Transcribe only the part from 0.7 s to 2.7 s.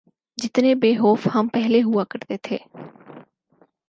بے خوف ہم پہلے ہوا کرتے تھے۔